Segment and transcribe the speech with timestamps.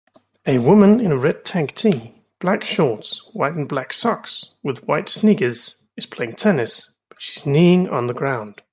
[0.47, 5.07] A woman in a red tank tee black shorts white and black socks with white
[5.07, 8.63] sneakers is playing tennis but she is kneeing on the ground